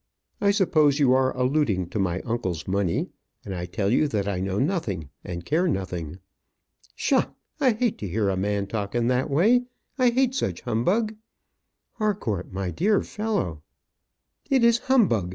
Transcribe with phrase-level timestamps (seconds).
[0.43, 3.09] I suppose you are alluding to my uncle's money;
[3.45, 6.17] and I tell you that I know nothing and care nothing."
[6.95, 7.31] "Psha!
[7.59, 9.65] I hate to hear a man talk in that way.
[9.99, 11.13] I hate such humbug."
[11.91, 13.61] "Harcourt, my dear fellow"
[14.49, 15.29] "It is humbug.